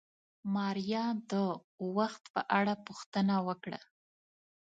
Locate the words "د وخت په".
1.31-2.41